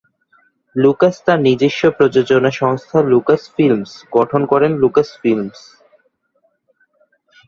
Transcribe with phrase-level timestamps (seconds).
[0.75, 5.59] Lucas তার নিজস্ব প্রযোজনা সংস্থা লুকাস ফিল্মস গঠন করেন লুকাস ফিল্মস।